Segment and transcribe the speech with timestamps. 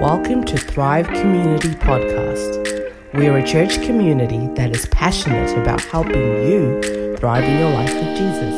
[0.00, 2.92] Welcome to Thrive Community Podcast.
[3.14, 7.94] We are a church community that is passionate about helping you thrive in your life
[7.94, 8.54] with Jesus.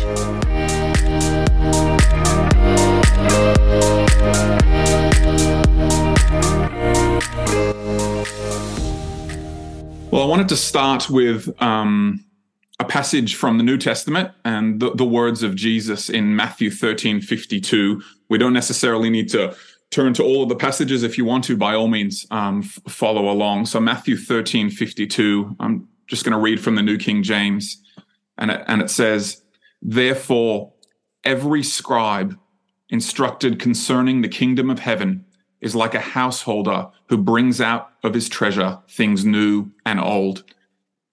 [10.15, 12.25] Well, I wanted to start with um,
[12.79, 17.21] a passage from the New Testament and the, the, words of Jesus in Matthew 13
[17.21, 18.01] 52.
[18.29, 19.57] We don't necessarily need to
[19.91, 21.03] turn to all of the passages.
[21.03, 23.67] If you want to, by all means, um, f- follow along.
[23.67, 27.83] So, Matthew 13 52, I'm just going to read from the New King James.
[28.39, 29.43] And it, and it says,
[29.83, 30.75] Therefore,
[31.25, 32.39] every scribe
[32.89, 35.25] instructed concerning the kingdom of heaven
[35.65, 40.45] is like a householder who brings out of his treasure things new and old.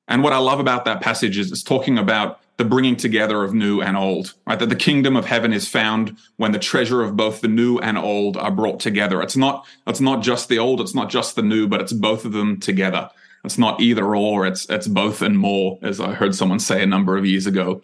[0.09, 3.53] And what I love about that passage is it's talking about the bringing together of
[3.53, 4.59] new and old, right?
[4.59, 7.98] That the kingdom of heaven is found when the treasure of both the new and
[7.98, 9.22] old are brought together.
[9.22, 12.26] It's not, it's not just the old, it's not just the new, but it's both
[12.26, 13.09] of them together.
[13.45, 16.86] It's not either or, it's, it's both and more, as I heard someone say a
[16.86, 17.81] number of years ago.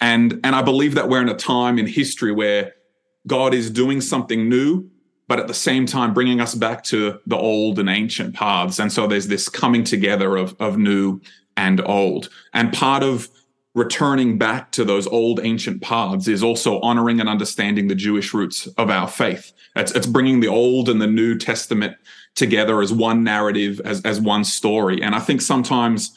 [0.00, 2.74] And, and I believe that we're in a time in history where
[3.26, 4.90] God is doing something new
[5.28, 8.78] but at the same time bringing us back to the old and ancient paths.
[8.78, 11.20] And so there's this coming together of, of new
[11.56, 12.30] and old.
[12.54, 13.28] And part of
[13.74, 18.66] returning back to those old ancient paths is also honoring and understanding the Jewish roots
[18.78, 19.52] of our faith.
[19.76, 21.96] It's, it's bringing the Old and the New Testament
[22.34, 25.02] together as one narrative, as, as one story.
[25.02, 26.16] And I think sometimes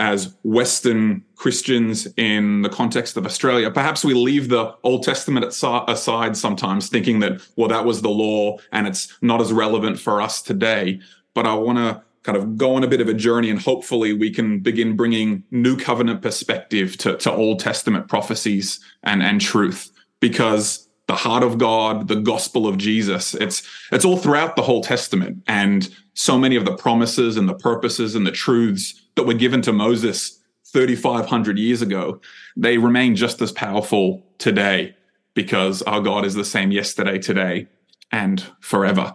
[0.00, 3.70] as Western Christians in the context of Australia.
[3.70, 8.56] Perhaps we leave the Old Testament aside sometimes, thinking that, well, that was the law
[8.72, 11.00] and it's not as relevant for us today.
[11.34, 14.14] But I want to kind of go on a bit of a journey and hopefully
[14.14, 19.92] we can begin bringing new covenant perspective to, to Old Testament prophecies and, and truth
[20.18, 23.34] because the heart of God, the gospel of Jesus.
[23.34, 27.54] It's it's all throughout the whole Testament, and so many of the promises and the
[27.54, 30.38] purposes and the truths that were given to Moses
[30.72, 32.20] 3,500 years ago,
[32.56, 34.94] they remain just as powerful today
[35.34, 37.68] because our God is the same yesterday, today,
[38.12, 39.14] and forever.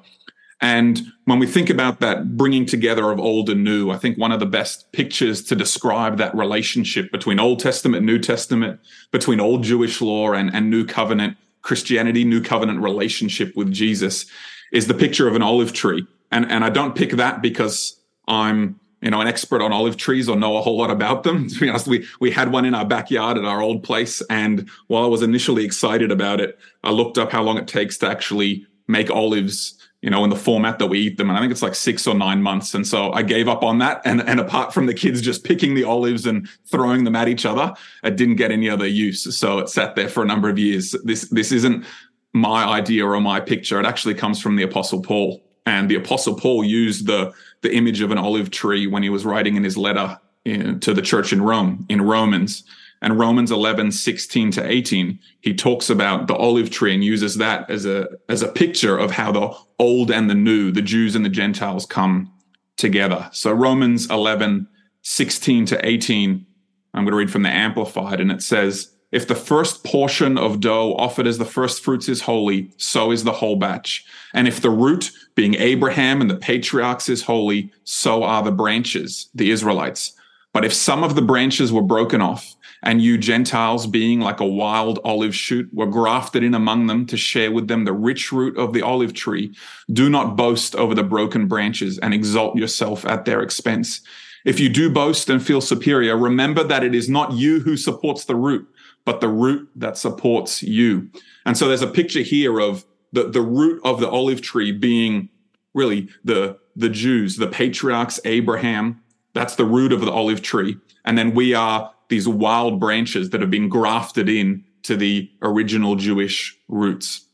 [0.62, 4.32] And when we think about that bringing together of old and new, I think one
[4.32, 8.80] of the best pictures to describe that relationship between Old Testament, New Testament,
[9.12, 14.26] between Old Jewish law and, and New Covenant Christianity, New Covenant relationship with Jesus
[14.72, 16.08] is the picture of an olive tree.
[16.32, 20.28] And, and I don't pick that because I'm you know, an expert on olive trees
[20.28, 21.48] or know a whole lot about them.
[21.56, 24.68] To be honest, we we had one in our backyard at our old place, and
[24.88, 28.10] while I was initially excited about it, I looked up how long it takes to
[28.10, 31.52] actually make olives, you know, in the format that we eat them, and I think
[31.52, 32.74] it's like six or nine months.
[32.74, 34.02] And so I gave up on that.
[34.06, 37.46] And and apart from the kids just picking the olives and throwing them at each
[37.46, 37.74] other,
[38.04, 39.38] it didn't get any other use.
[39.38, 40.96] So it sat there for a number of years.
[41.04, 41.86] This this isn't
[42.34, 43.80] my idea or my picture.
[43.80, 45.46] It actually comes from the Apostle Paul.
[45.66, 49.26] And the Apostle Paul used the the image of an olive tree when he was
[49.26, 52.64] writing in his letter in, to the church in Rome in Romans.
[53.02, 57.70] And Romans 11, 16 to 18, he talks about the olive tree and uses that
[57.70, 61.26] as a, as a picture of how the old and the new, the Jews and
[61.26, 62.32] the Gentiles come
[62.78, 63.30] together.
[63.32, 64.68] So Romans 11,
[65.02, 66.46] 16 to 18,
[66.94, 70.60] I'm going to read from the Amplified, and it says, if the first portion of
[70.60, 74.04] dough offered as the first fruits is holy, so is the whole batch.
[74.34, 79.30] And if the root, being Abraham and the patriarchs, is holy, so are the branches,
[79.36, 80.14] the Israelites.
[80.54, 84.46] But if some of the branches were broken off, and you Gentiles, being like a
[84.46, 88.58] wild olive shoot, were grafted in among them to share with them the rich root
[88.58, 89.54] of the olive tree,
[89.92, 94.02] do not boast over the broken branches and exalt yourself at their expense.
[94.46, 98.26] If you do boast and feel superior, remember that it is not you who supports
[98.26, 98.68] the root,
[99.04, 101.10] but the root that supports you.
[101.46, 105.30] And so there's a picture here of the, the root of the olive tree being
[105.76, 109.02] really the, the Jews, the patriarchs, Abraham.
[109.34, 110.78] That's the root of the olive tree.
[111.04, 115.96] And then we are these wild branches that have been grafted in to the original
[115.96, 117.28] Jewish roots.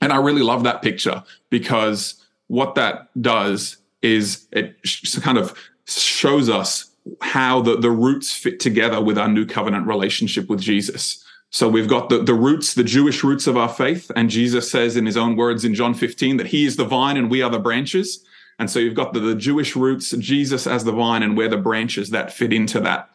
[0.00, 4.76] And I really love that picture because what that does is it
[5.22, 5.54] kind of
[5.86, 6.90] shows us
[7.20, 11.24] how the, the roots fit together with our new covenant relationship with Jesus.
[11.50, 14.10] So we've got the, the roots, the Jewish roots of our faith.
[14.14, 17.16] And Jesus says in his own words in John 15 that he is the vine
[17.16, 18.24] and we are the branches.
[18.60, 21.56] And so you've got the, the Jewish roots, Jesus as the vine, and we're the
[21.56, 23.10] branches that fit into that.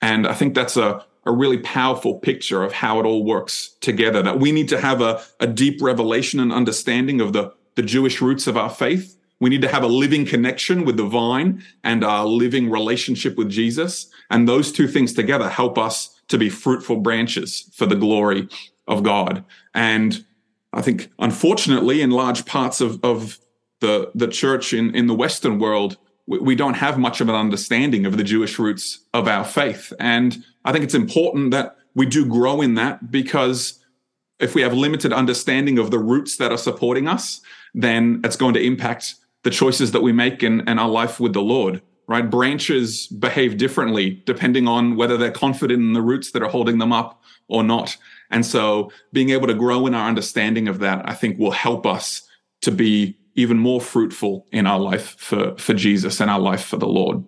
[0.00, 4.22] And I think that's a, a really powerful picture of how it all works together,
[4.22, 8.20] that we need to have a, a deep revelation and understanding of the, the Jewish
[8.20, 12.04] roots of our faith We need to have a living connection with the vine and
[12.04, 14.08] our living relationship with Jesus.
[14.30, 18.48] And those two things together help us to be fruitful branches for the glory
[18.86, 19.44] of God.
[19.74, 20.24] And
[20.72, 23.38] I think, unfortunately, in large parts of, of
[23.80, 27.34] the, the church in, in the Western world, we, we don't have much of an
[27.34, 29.92] understanding of the Jewish roots of our faith.
[30.00, 33.80] And I think it's important that we do grow in that because
[34.40, 37.40] if we have limited understanding of the roots that are supporting us,
[37.72, 41.34] then it's going to impact the choices that we make in, in our life with
[41.34, 42.28] the Lord, right?
[42.28, 46.92] Branches behave differently depending on whether they're confident in the roots that are holding them
[46.92, 47.96] up or not.
[48.30, 51.86] And so being able to grow in our understanding of that, I think will help
[51.86, 52.22] us
[52.62, 56.76] to be even more fruitful in our life for, for Jesus and our life for
[56.76, 57.24] the Lord.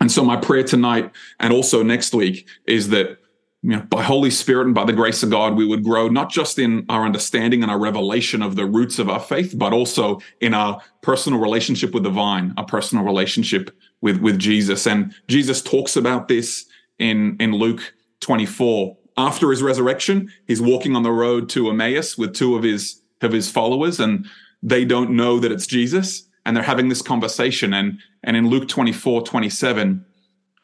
[0.00, 3.18] And so my prayer tonight and also next week is that
[3.62, 6.30] you know, by Holy Spirit and by the grace of God, we would grow not
[6.30, 10.20] just in our understanding and our revelation of the roots of our faith, but also
[10.40, 14.86] in our personal relationship with the vine, our personal relationship with, with Jesus.
[14.86, 16.66] And Jesus talks about this
[16.98, 18.96] in, in Luke 24.
[19.16, 23.32] After his resurrection, he's walking on the road to Emmaus with two of his, of
[23.32, 24.26] his followers, and
[24.62, 26.24] they don't know that it's Jesus.
[26.46, 27.74] And they're having this conversation.
[27.74, 30.04] And, and in Luke 24, 27,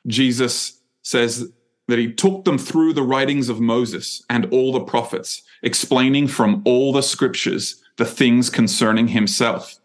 [0.07, 1.53] Jesus says,
[1.89, 6.63] that he took them through the writings of Moses and all the prophets, explaining from
[6.65, 9.77] all the scriptures the things concerning himself.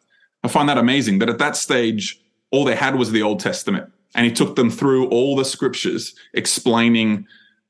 [0.43, 3.91] I find that amazing that at that stage, all they had was the Old Testament.
[4.15, 7.27] And he took them through all the scriptures, explaining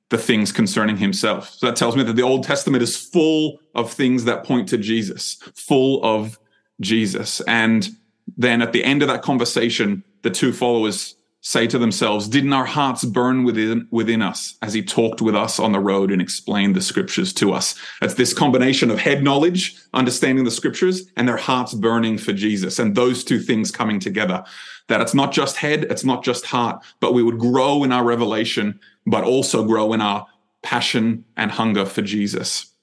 [0.10, 1.50] the things concerning himself.
[1.50, 4.78] So that tells me that the Old Testament is full of things that point to
[4.78, 6.40] Jesus, full of
[6.80, 7.42] Jesus.
[7.42, 7.90] And
[8.38, 12.65] then at the end of that conversation, the two followers say to themselves, Didn't our
[12.65, 16.75] hearts burn within, within us as he talked with us on the road and explained
[16.75, 17.75] the scriptures to us?
[18.01, 22.80] It's this combination of head knowledge, understanding the scriptures, and their hearts burning for Jesus.
[22.80, 24.44] And those two things coming together.
[24.88, 28.03] That it's not just head, it's not just heart, but we would grow in our
[28.03, 30.25] revelation, but also grow in our
[30.63, 32.74] passion and hunger for Jesus.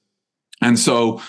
[0.61, 1.21] And so,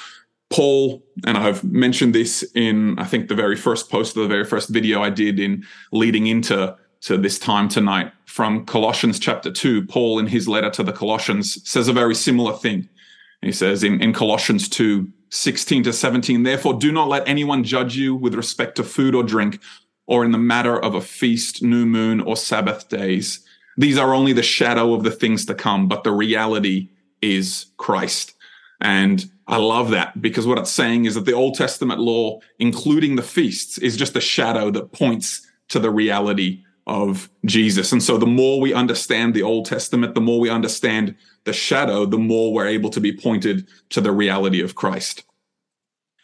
[0.50, 4.44] Paul, and I've mentioned this in, I think, the very first post of the very
[4.44, 9.86] first video I did in leading into to this time tonight from Colossians chapter 2.
[9.86, 12.88] Paul, in his letter to the Colossians, says a very similar thing.
[13.42, 17.94] He says in, in Colossians 2 16 to 17, therefore do not let anyone judge
[17.96, 19.60] you with respect to food or drink
[20.06, 23.44] or in the matter of a feast, new moon, or Sabbath days.
[23.76, 26.88] These are only the shadow of the things to come, but the reality
[27.20, 28.34] is Christ.
[28.80, 33.16] And I love that because what it's saying is that the Old Testament law, including
[33.16, 37.92] the feasts, is just a shadow that points to the reality of Jesus.
[37.92, 41.14] And so the more we understand the Old Testament, the more we understand
[41.44, 45.22] the shadow, the more we're able to be pointed to the reality of Christ.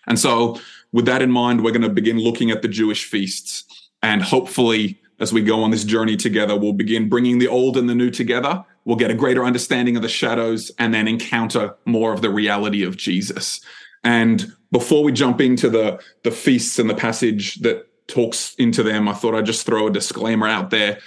[0.07, 0.59] And so
[0.93, 3.65] with that in mind, we're going to begin looking at the Jewish feasts.
[4.03, 7.89] And hopefully, as we go on this journey together, we'll begin bringing the old and
[7.89, 8.65] the new together.
[8.85, 12.83] We'll get a greater understanding of the shadows and then encounter more of the reality
[12.83, 13.61] of Jesus.
[14.03, 19.09] And before we jump into the, the feasts and the passage that talks into them,
[19.09, 21.01] I thought I'd just throw a disclaimer out there.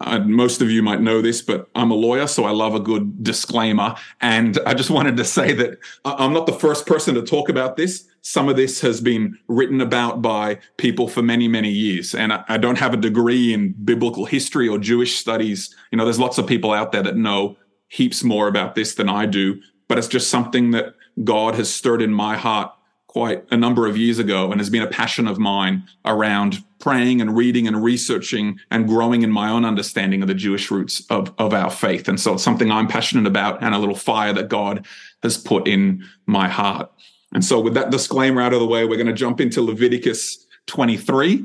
[0.00, 2.80] Uh, most of you might know this, but I'm a lawyer, so I love a
[2.80, 3.94] good disclaimer.
[4.20, 7.76] And I just wanted to say that I'm not the first person to talk about
[7.76, 8.08] this.
[8.22, 12.14] Some of this has been written about by people for many, many years.
[12.14, 15.74] And I, I don't have a degree in biblical history or Jewish studies.
[15.90, 17.56] You know, there's lots of people out there that know
[17.88, 22.02] heaps more about this than I do, but it's just something that God has stirred
[22.02, 22.72] in my heart
[23.12, 27.20] quite a number of years ago and has been a passion of mine around praying
[27.20, 31.30] and reading and researching and growing in my own understanding of the Jewish roots of,
[31.36, 32.08] of our faith.
[32.08, 34.86] And so it's something I'm passionate about and a little fire that God
[35.22, 36.90] has put in my heart.
[37.34, 40.46] And so with that disclaimer out of the way, we're going to jump into Leviticus
[40.68, 41.44] 23.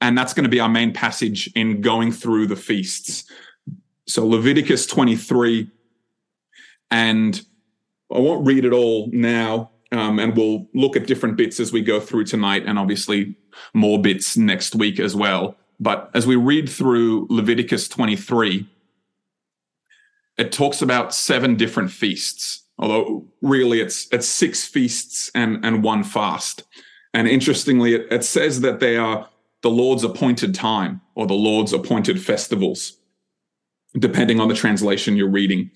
[0.00, 3.30] And that's going to be our main passage in going through the feasts.
[4.06, 5.70] So Leviticus 23.
[6.90, 7.38] And
[8.10, 11.82] I won't read it all now um, and we'll look at different bits as we
[11.82, 13.36] go through tonight and obviously
[13.74, 15.56] more bits next week as well.
[15.78, 18.68] But as we read through Leviticus 23,
[20.38, 26.04] it talks about seven different feasts, although really it's it's six feasts and, and one
[26.04, 26.64] fast.
[27.12, 29.28] And interestingly, it, it says that they are
[29.60, 32.96] the Lord's appointed time or the Lord's appointed festivals,
[33.98, 35.70] depending on the translation you're reading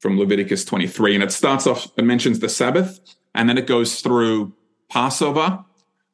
[0.00, 1.16] from Leviticus 23.
[1.16, 3.00] And it starts off, it mentions the Sabbath,
[3.34, 4.52] and then it goes through
[4.90, 5.64] Passover,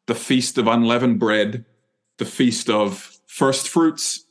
[0.06, 1.64] the Feast of Unleavened Bread,
[2.18, 4.24] the Feast of First Fruits,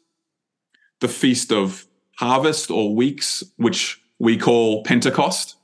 [1.00, 1.86] the Feast of
[2.18, 5.56] Harvest or Weeks, which we call Pentecost.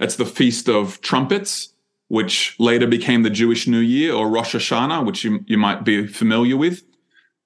[0.00, 1.74] It's the Feast of Trumpets,
[2.08, 6.06] which later became the Jewish New Year or Rosh Hashanah, which you, you might be
[6.06, 6.82] familiar with.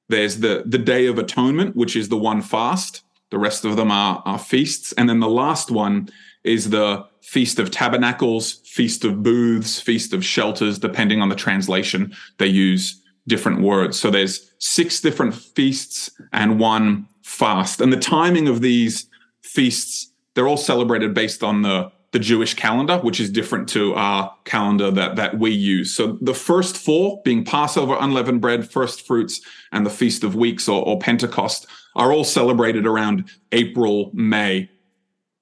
[0.09, 3.03] There's the, the Day of Atonement, which is the one fast.
[3.31, 4.93] The rest of them are, are feasts.
[4.93, 6.09] And then the last one
[6.45, 12.15] is the Feast of Tabernacles, Feast of Booths, Feast of Shelters, depending on the translation,
[12.39, 13.99] they use different words.
[13.99, 17.81] So there's six different feasts and one fast.
[17.81, 19.09] And the timing of these
[19.43, 24.33] feasts, they're all celebrated based on the the Jewish calendar, which is different to our
[24.45, 25.95] calendar that, that we use.
[25.95, 29.41] So the first four, being Passover, unleavened bread, first fruits,
[29.73, 34.71] and the Feast of Weeks or, or Pentecost, are all celebrated around April, May,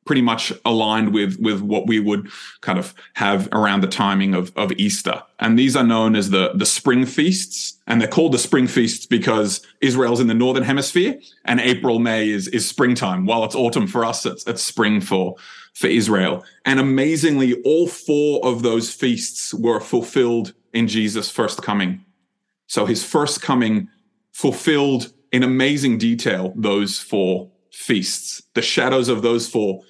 [0.04, 2.28] pretty much aligned with with what we would
[2.60, 5.22] kind of have around the timing of, of Easter.
[5.38, 9.06] And these are known as the the spring feasts, and they're called the spring feasts
[9.06, 13.26] because Israel's in the northern hemisphere, and April May is is springtime.
[13.26, 15.36] While it's autumn for us, it's it's spring for
[15.74, 16.44] for Israel.
[16.64, 22.04] And amazingly, all four of those feasts were fulfilled in Jesus' first coming.
[22.66, 23.88] So his first coming
[24.32, 28.42] fulfilled in amazing detail those four feasts.
[28.54, 29.82] The shadows of those four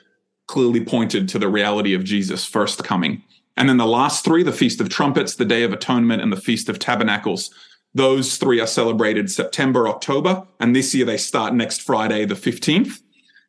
[0.47, 3.23] clearly pointed to the reality of Jesus' first coming.
[3.57, 6.41] And then the last three, the Feast of Trumpets, the Day of Atonement, and the
[6.41, 7.51] Feast of Tabernacles,
[7.95, 10.43] those three are celebrated September, October.
[10.59, 13.01] And this year they start next Friday, the 15th.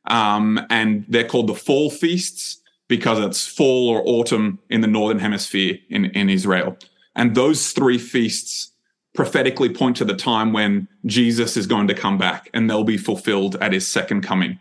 [0.07, 5.17] Um, and they're called the fall feasts because it's fall or autumn in the northern
[5.17, 6.77] hemisphere in, in Israel.
[7.15, 8.71] And those three feasts
[9.15, 12.97] prophetically point to the time when Jesus is going to come back and they'll be
[12.97, 14.59] fulfilled at his second coming.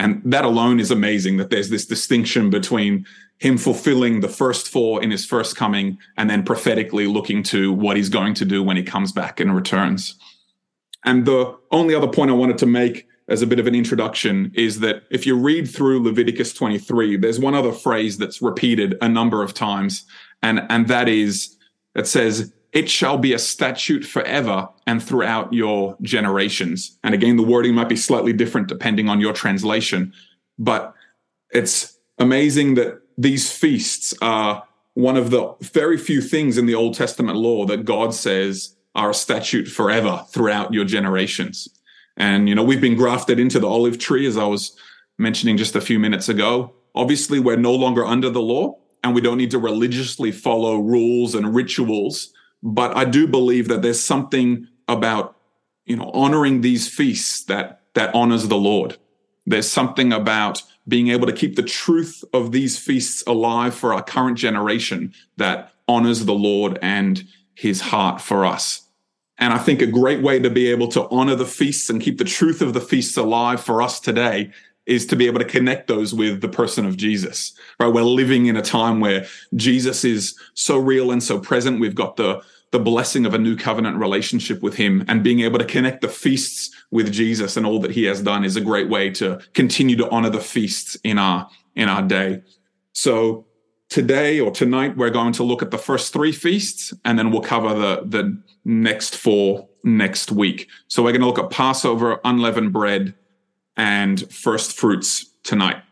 [0.00, 3.04] And that alone is amazing that there's this distinction between
[3.38, 7.98] him fulfilling the first four in his first coming and then prophetically looking to what
[7.98, 10.18] he's going to do when he comes back and returns.
[11.04, 14.50] And the only other point I wanted to make as a bit of an introduction
[14.54, 19.08] is that if you read through Leviticus 23, there's one other phrase that's repeated a
[19.08, 20.06] number of times,
[20.42, 21.58] and, and that is,
[21.94, 26.98] it says, it shall be a statute forever and throughout your generations.
[27.02, 30.12] And again, the wording might be slightly different depending on your translation,
[30.58, 30.94] but
[31.50, 34.62] it's amazing that these feasts are
[34.94, 39.10] one of the very few things in the Old Testament law that God says are
[39.10, 41.68] a statute forever throughout your generations.
[42.16, 44.76] And, you know, we've been grafted into the olive tree, as I was
[45.18, 46.74] mentioning just a few minutes ago.
[46.94, 51.34] Obviously, we're no longer under the law and we don't need to religiously follow rules
[51.34, 55.36] and rituals but I do believe that there's something about,
[55.84, 58.96] you know, honoring these feasts that, that honors the Lord.
[59.46, 64.02] There's something about being able to keep the truth of these feasts alive for our
[64.02, 67.24] current generation that honors the Lord and
[67.54, 68.86] his heart for us.
[69.38, 72.18] And I think a great way to be able to honor the feasts and keep
[72.18, 74.52] the truth of the feasts alive for us today
[74.90, 77.86] is to be able to connect those with the person of Jesus, right?
[77.86, 81.78] We're living in a time where Jesus is so real and so present.
[81.78, 82.42] We've got the,
[82.72, 86.08] the blessing of a new covenant relationship with him and being able to connect the
[86.08, 89.94] feasts with Jesus and all that he has done is a great way to continue
[89.94, 92.42] to honor the feasts in our, in our day.
[92.92, 93.46] So
[93.90, 97.42] today or tonight, we're going to look at the first three feasts and then we'll
[97.42, 100.68] cover the, the next four next week.
[100.88, 103.14] So we're going to look at Passover, unleavened bread,
[103.80, 105.82] and first fruits tonight.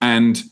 [0.00, 0.42] And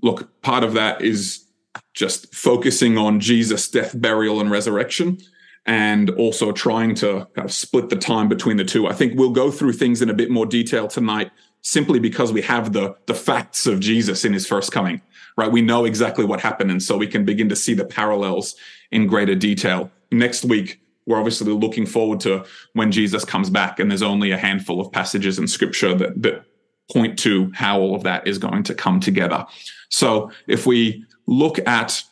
[0.00, 1.44] look, part of that is
[1.92, 5.18] just focusing on Jesus' death, burial, and resurrection,
[5.66, 8.86] and also trying to kind of split the time between the two.
[8.86, 11.32] I think we'll go through things in a bit more detail tonight
[11.62, 15.02] simply because we have the the facts of Jesus in his first coming,
[15.36, 15.50] right?
[15.50, 18.54] We know exactly what happened, and so we can begin to see the parallels
[18.92, 19.90] in greater detail.
[20.12, 24.36] Next week, we're obviously looking forward to when Jesus comes back, and there's only a
[24.36, 26.44] handful of passages in scripture that, that
[26.92, 29.46] point to how all of that is going to come together.
[29.88, 32.02] So if we look at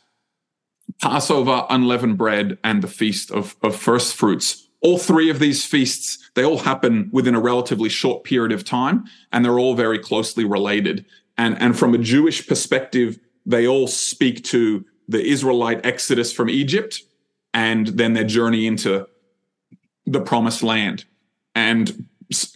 [1.01, 6.31] Passover, unleavened bread, and the feast of, of first fruits, all three of these feasts,
[6.35, 10.45] they all happen within a relatively short period of time, and they're all very closely
[10.45, 11.05] related.
[11.39, 17.03] And, and from a Jewish perspective, they all speak to the Israelite exodus from Egypt
[17.55, 19.07] and then their journey into
[20.05, 21.05] the promised land.
[21.55, 22.07] And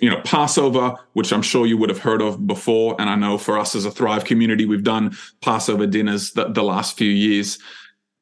[0.01, 3.39] you know, Passover, which I'm sure you would have heard of before, and I know
[3.39, 7.59] for us as a Thrive community, we've done Passover dinners the, the last few years.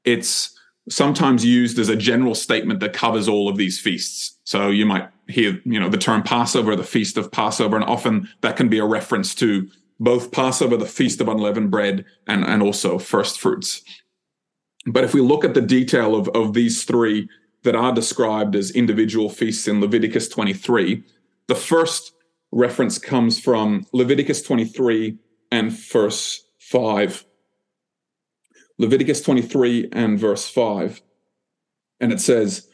[0.04, 0.56] It's
[0.88, 4.38] sometimes used as a general statement that covers all of these feasts.
[4.44, 8.28] So you might hear, you know, the term Passover, the feast of Passover, and often
[8.42, 9.68] that can be a reference to
[9.98, 13.82] both Passover, the feast of unleavened bread, and, and also first fruits.
[14.86, 17.28] But if we look at the detail of, of these three
[17.64, 21.02] that are described as individual feasts in Leviticus 23,
[21.48, 22.12] the first
[22.52, 25.18] reference comes from Leviticus 23
[25.50, 27.24] and verse 5,
[28.78, 31.02] Leviticus 23 and verse 5.
[32.00, 32.68] And it says,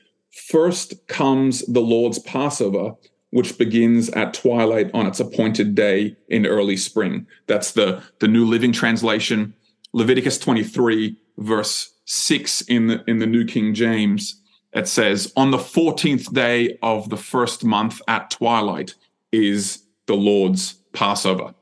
[0.48, 2.94] First comes the Lord's Passover,
[3.30, 7.26] which begins at twilight on its appointed day in early spring.
[7.46, 9.54] That's the, the New Living Translation.
[9.92, 14.40] Leviticus 23, verse 6 in the, in the New King James.
[14.72, 18.94] It says, On the 14th day of the first month at twilight
[19.30, 21.54] is the Lord's Passover.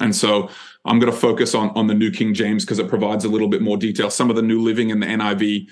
[0.00, 0.50] And so
[0.84, 3.48] I'm going to focus on, on the New King James because it provides a little
[3.48, 4.10] bit more detail.
[4.10, 5.68] Some of the New Living and the NIV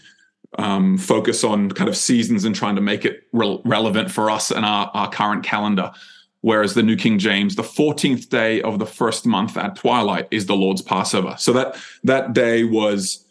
[0.59, 4.51] um, focus on kind of seasons and trying to make it re- relevant for us
[4.51, 5.91] and our, our current calendar.
[6.45, 10.45] Whereas the New King James, the 14th day of the first month at twilight is
[10.45, 11.37] the Lord's Passover.
[11.39, 13.25] So that that day was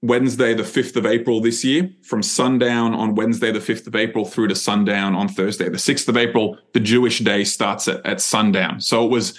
[0.00, 4.24] Wednesday, the 5th of April this year, from sundown on Wednesday, the 5th of April,
[4.24, 6.56] through to sundown on Thursday, the 6th of April.
[6.72, 8.80] The Jewish day starts at, at sundown.
[8.80, 9.38] So it was,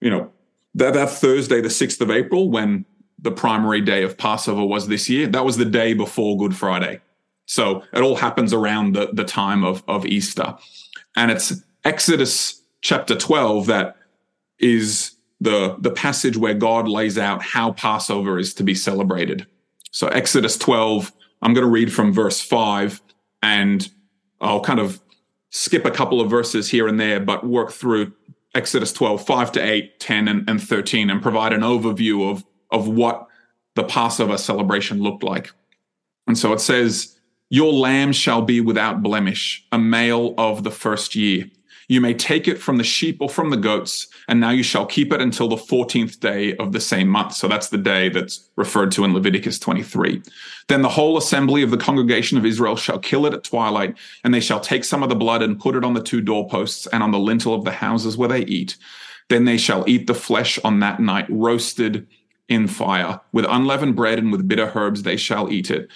[0.00, 0.32] you know,
[0.74, 2.86] that, that Thursday, the 6th of April, when
[3.18, 7.02] the primary day of Passover was this year, that was the day before Good Friday.
[7.44, 10.56] So it all happens around the, the time of, of Easter.
[11.14, 13.96] And it's Exodus chapter 12 that
[14.58, 19.46] is the, the passage where God lays out how Passover is to be celebrated.
[19.90, 23.00] So Exodus 12, I'm going to read from verse 5
[23.42, 23.88] and
[24.38, 25.00] I'll kind of
[25.48, 28.12] skip a couple of verses here and there, but work through
[28.54, 32.86] Exodus 12, 5 to 8, 10, and, and 13, and provide an overview of, of
[32.86, 33.26] what
[33.76, 35.52] the Passover celebration looked like.
[36.26, 37.16] And so it says,
[37.48, 41.46] Your lamb shall be without blemish, a male of the first year.
[41.88, 44.84] You may take it from the sheep or from the goats, and now you shall
[44.84, 47.32] keep it until the 14th day of the same month.
[47.32, 50.22] So that's the day that's referred to in Leviticus 23.
[50.68, 54.34] Then the whole assembly of the congregation of Israel shall kill it at twilight, and
[54.34, 57.02] they shall take some of the blood and put it on the two doorposts and
[57.02, 58.76] on the lintel of the houses where they eat.
[59.30, 62.06] Then they shall eat the flesh on that night, roasted
[62.48, 63.20] in fire.
[63.32, 65.88] With unleavened bread and with bitter herbs they shall eat it.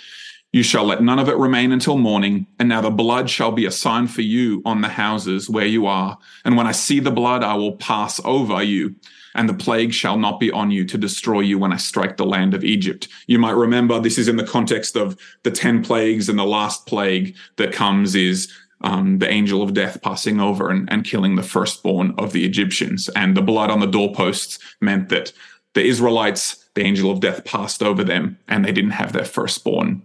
[0.52, 2.46] You shall let none of it remain until morning.
[2.58, 5.86] And now the blood shall be a sign for you on the houses where you
[5.86, 6.18] are.
[6.44, 8.94] And when I see the blood, I will pass over you.
[9.34, 12.26] And the plague shall not be on you to destroy you when I strike the
[12.26, 13.08] land of Egypt.
[13.26, 16.84] You might remember this is in the context of the 10 plagues, and the last
[16.84, 21.42] plague that comes is um, the angel of death passing over and, and killing the
[21.42, 23.08] firstborn of the Egyptians.
[23.16, 25.32] And the blood on the doorposts meant that
[25.72, 30.02] the Israelites, the angel of death passed over them, and they didn't have their firstborn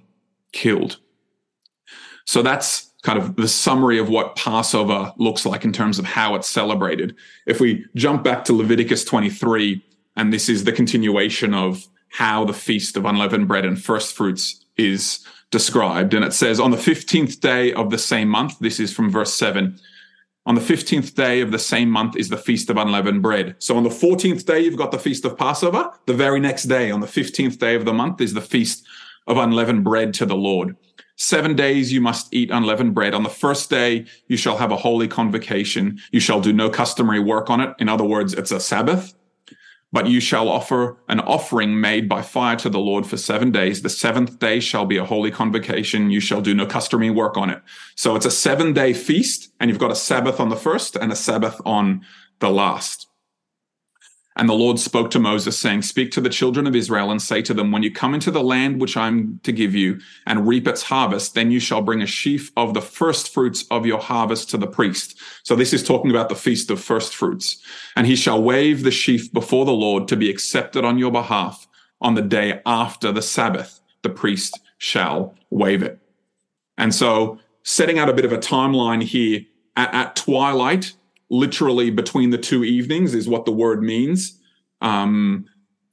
[0.52, 0.98] killed.
[2.26, 6.36] So that's kind of the summary of what Passover looks like in terms of how
[6.36, 7.16] it's celebrated.
[7.46, 9.84] If we jump back to Leviticus 23,
[10.16, 14.66] and this is the continuation of how the feast of unleavened bread and first fruits
[14.78, 16.14] is described.
[16.14, 19.34] And it says, on the 15th day of the same month, this is from verse
[19.34, 19.80] 7.
[20.46, 23.56] On the 15th day of the same month is the feast of unleavened bread.
[23.60, 25.92] So on the 14th day, you've got the feast of Passover.
[26.06, 28.86] The very next day, on the 15th day of the month, is the feast
[29.28, 30.76] of unleavened bread to the Lord.
[31.18, 33.16] Seven days you must eat unleavened bread.
[33.16, 36.00] On the first day, you shall have a holy convocation.
[36.12, 37.74] You shall do no customary work on it.
[37.80, 39.16] In other words, it's a Sabbath.
[39.92, 43.82] But you shall offer an offering made by fire to the Lord for seven days.
[43.82, 46.12] The seventh day shall be a holy convocation.
[46.12, 47.62] You shall do no customary work on it.
[47.96, 51.12] So it's a seven day feast, and you've got a Sabbath on the first and
[51.12, 52.06] a Sabbath on
[52.40, 53.07] the last.
[54.38, 57.42] And the Lord spoke to Moses, saying, Speak to the children of Israel and say
[57.42, 60.68] to them, When you come into the land which I'm to give you and reap
[60.68, 64.52] its harvest, then you shall bring a sheaf of the first fruits of your harvest
[64.52, 65.20] to the priest.
[65.42, 67.58] So this is talking about the feast of first fruits.
[67.96, 71.68] And he shall wave the sheaf before the Lord to be accepted on your behalf
[72.00, 73.82] on the day after the Sabbath.
[74.04, 76.00] The priest shall wave it.
[76.78, 79.42] And so, setting out a bit of a timeline here,
[79.76, 80.94] at, at twilight,
[81.30, 84.40] literally between the two evenings is what the word means.
[84.82, 85.46] Um,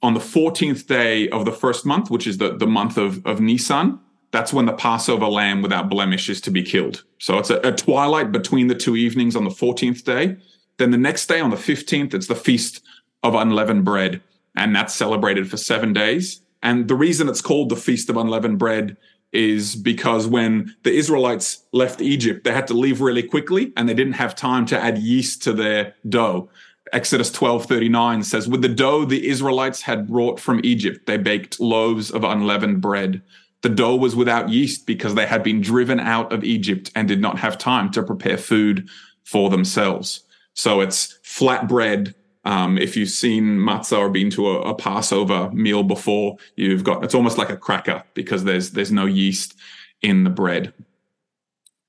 [0.02, 3.40] on the 14th day of the first month, which is the, the month of, of
[3.40, 3.98] Nisan,
[4.30, 7.04] that's when the Passover lamb without blemish is to be killed.
[7.18, 10.36] So it's a, a twilight between the two evenings on the 14th day.
[10.76, 12.82] Then the next day on the 15th, it's the feast
[13.22, 14.20] of unleavened bread,
[14.56, 16.42] and that's celebrated for seven days.
[16.62, 18.96] And the reason it's called the Feast of Unleavened Bread
[19.34, 23.94] is because when the Israelites left Egypt, they had to leave really quickly and they
[23.94, 26.48] didn't have time to add yeast to their dough.
[26.92, 32.10] Exodus 12:39 says, "With the dough the Israelites had brought from Egypt, they baked loaves
[32.10, 33.22] of unleavened bread.
[33.62, 37.20] The dough was without yeast because they had been driven out of Egypt and did
[37.20, 38.88] not have time to prepare food
[39.24, 40.20] for themselves."
[40.52, 45.50] So it's flat bread um, if you've seen matzah or been to a, a, Passover
[45.52, 49.54] meal before, you've got it's almost like a cracker because there's there's no yeast
[50.02, 50.72] in the bread.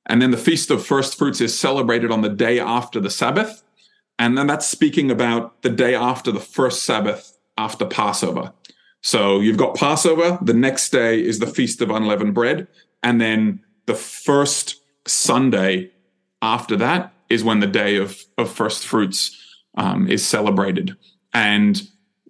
[0.08, 3.64] And then the feast of first fruits is celebrated on the day after the Sabbath,
[4.18, 8.54] and then that's speaking about the day after the first Sabbath after Passover.
[9.02, 10.40] So you've got Passover.
[10.42, 12.68] The next day is the Feast of Unleavened Bread.
[13.04, 15.92] And then the first Sunday
[16.42, 19.45] after that is when the day of, of first fruits
[19.76, 20.96] um, is celebrated.
[21.34, 21.82] And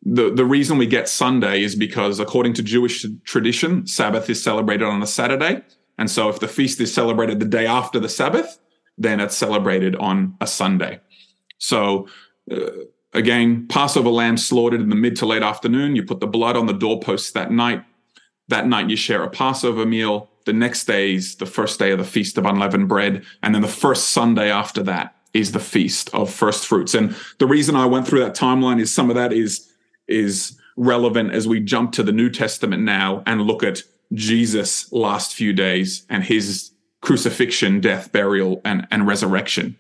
[0.04, 4.86] the, the reason we get Sunday is because, according to Jewish tradition, Sabbath is celebrated
[4.86, 5.64] on a Saturday.
[5.98, 8.60] And so, if the feast is celebrated the day after the Sabbath,
[8.98, 11.00] then it's celebrated on a Sunday.
[11.58, 12.08] So,
[12.52, 12.70] uh,
[13.14, 15.96] again, Passover lamb slaughtered in the mid to late afternoon.
[15.96, 17.84] You put the blood on the doorposts that night.
[18.48, 20.30] That night, you share a Passover meal.
[20.46, 23.24] The next day is the first day of the Feast of Unleavened Bread.
[23.42, 26.94] And then the first Sunday after that is the Feast of First Fruits.
[26.94, 29.70] And the reason I went through that timeline is some of that is,
[30.08, 35.36] is relevant as we jump to the New Testament now and look at Jesus' last
[35.36, 36.72] few days and his
[37.02, 39.78] crucifixion, death, burial, and, and resurrection.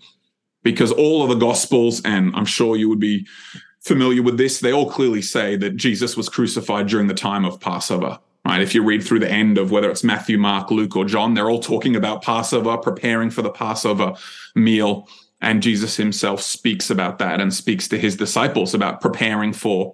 [0.61, 3.25] Because all of the Gospels, and I'm sure you would be
[3.79, 7.61] familiar with this, they all clearly say that Jesus was crucified during the time of
[7.61, 8.19] Passover.
[8.45, 8.61] Right?
[8.61, 11.49] If you read through the end of whether it's Matthew, Mark, Luke, or John, they're
[11.49, 14.13] all talking about Passover, preparing for the Passover
[14.53, 15.07] meal.
[15.45, 19.93] And Jesus himself speaks about that and speaks to his disciples about preparing for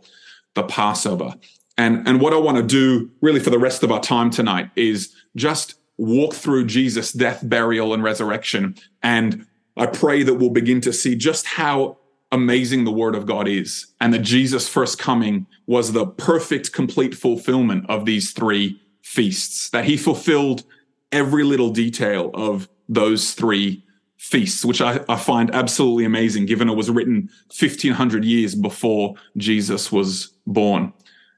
[0.53, 1.35] the Passover.
[1.77, 4.69] And, and what I want to do really for the rest of our time tonight
[4.77, 8.75] is just walk through Jesus' death, burial, and resurrection.
[9.03, 11.97] And I pray that we'll begin to see just how
[12.31, 17.13] amazing the word of God is and that Jesus' first coming was the perfect, complete
[17.13, 20.63] fulfillment of these three feasts, that he fulfilled
[21.11, 23.83] every little detail of those three
[24.21, 29.91] feasts, which I, I, find absolutely amazing given it was written 1500 years before Jesus
[29.91, 30.93] was born.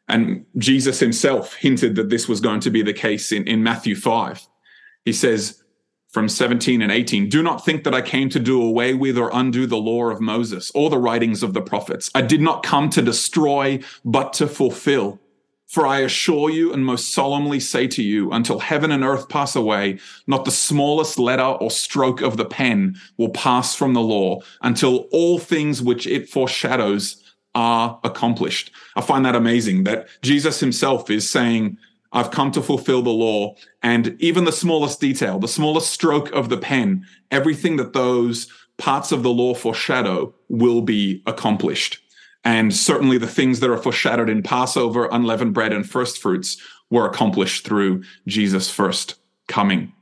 [0.09, 3.95] And Jesus himself hinted that this was going to be the case in, in Matthew
[3.95, 4.45] 5.
[5.05, 5.63] He says,
[6.09, 9.31] from 17 and 18 Do not think that I came to do away with or
[9.33, 12.11] undo the law of Moses or the writings of the prophets.
[12.13, 15.21] I did not come to destroy, but to fulfill.
[15.73, 19.55] For I assure you and most solemnly say to you, until heaven and earth pass
[19.55, 24.41] away, not the smallest letter or stroke of the pen will pass from the law
[24.61, 27.23] until all things which it foreshadows
[27.55, 28.69] are accomplished.
[28.95, 31.79] I find that amazing that Jesus himself is saying,
[32.11, 33.55] I've come to fulfill the law.
[33.81, 39.11] And even the smallest detail, the smallest stroke of the pen, everything that those parts
[39.11, 42.02] of the law foreshadow will be accomplished.
[42.43, 47.07] And certainly the things that are foreshadowed in Passover, unleavened bread, and first fruits were
[47.07, 49.15] accomplished through Jesus' first
[49.47, 49.93] coming.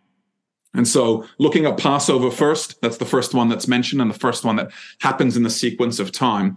[0.74, 4.44] And so looking at Passover first, that's the first one that's mentioned and the first
[4.44, 6.56] one that happens in the sequence of time.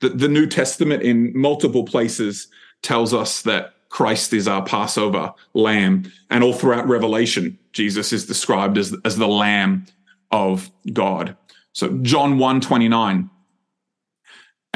[0.00, 2.48] The, the New Testament in multiple places
[2.82, 6.10] tells us that Christ is our Passover lamb.
[6.30, 9.86] And all throughout Revelation, Jesus is described as, as the Lamb
[10.30, 11.36] of God.
[11.72, 13.30] So John 1 29.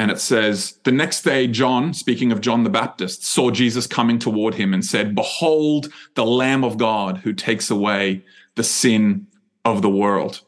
[0.01, 4.19] And it says, The next day, John, speaking of John the Baptist, saw Jesus coming
[4.19, 9.27] toward him and said, Behold, the Lamb of God who takes away the sin
[9.63, 10.41] of the world.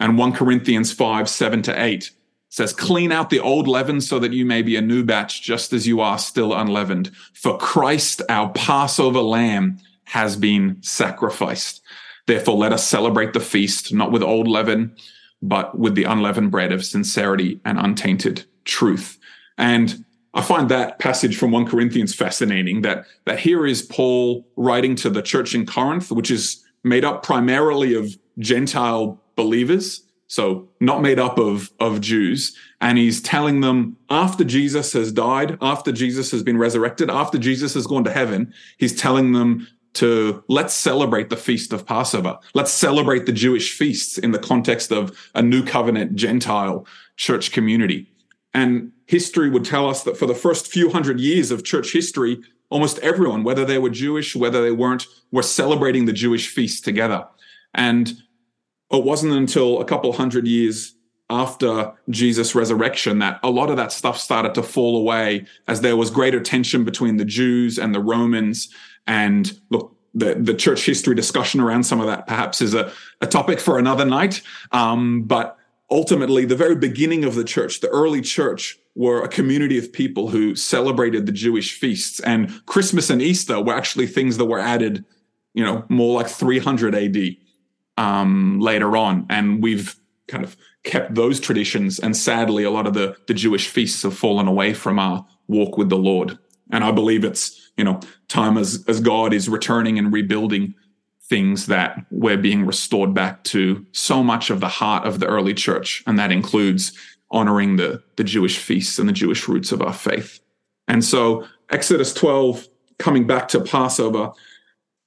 [0.00, 2.10] And 1 Corinthians 5 7 to 8
[2.48, 5.72] says, clean out the old leaven so that you may be a new batch, just
[5.72, 7.12] as you are still unleavened.
[7.34, 11.82] For Christ, our Passover lamb, has been sacrificed.
[12.26, 14.96] Therefore, let us celebrate the feast, not with old leaven,
[15.40, 19.18] but with the unleavened bread of sincerity and untainted truth.
[19.58, 24.94] And I find that passage from 1 Corinthians fascinating that, that here is Paul writing
[24.96, 31.02] to the church in Corinth, which is made up primarily of Gentile believers so not
[31.02, 32.56] made up of, of Jews.
[32.80, 37.74] And he's telling them after Jesus has died, after Jesus has been resurrected, after Jesus
[37.74, 42.38] has gone to heaven, he's telling them to let's celebrate the feast of Passover.
[42.54, 48.10] Let's celebrate the Jewish feasts in the context of a new covenant Gentile church community.
[48.54, 52.40] And history would tell us that for the first few hundred years of church history,
[52.70, 57.26] almost everyone, whether they were Jewish, whether they weren't, were celebrating the Jewish feast together.
[57.74, 58.12] And
[58.90, 60.94] it wasn't until a couple hundred years
[61.30, 65.96] after Jesus' resurrection that a lot of that stuff started to fall away as there
[65.96, 68.68] was greater tension between the Jews and the Romans.
[69.06, 73.26] And look, the, the church history discussion around some of that perhaps is a, a
[73.26, 74.42] topic for another night.
[74.72, 75.56] Um, but
[75.92, 80.28] ultimately, the very beginning of the church, the early church, were a community of people
[80.28, 82.18] who celebrated the Jewish feasts.
[82.20, 85.04] And Christmas and Easter were actually things that were added,
[85.54, 87.36] you know, more like 300 AD
[87.96, 89.94] um, later on, and we've
[90.28, 91.98] kind of kept those traditions.
[91.98, 95.76] And sadly, a lot of the the Jewish feasts have fallen away from our walk
[95.76, 96.38] with the Lord.
[96.70, 100.74] And I believe it's you know time as as God is returning and rebuilding
[101.24, 105.54] things that we're being restored back to so much of the heart of the early
[105.54, 106.92] church, and that includes
[107.30, 110.40] honoring the the Jewish feasts and the Jewish roots of our faith.
[110.88, 114.32] And so, Exodus 12, coming back to Passover,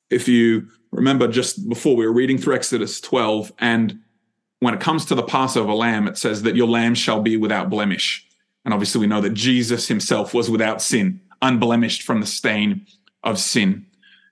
[0.09, 3.99] if you remember just before we were reading through Exodus 12, and
[4.59, 7.69] when it comes to the Passover lamb, it says that your lamb shall be without
[7.69, 8.25] blemish.
[8.63, 12.87] And obviously, we know that Jesus himself was without sin, unblemished from the stain
[13.23, 13.85] of sin.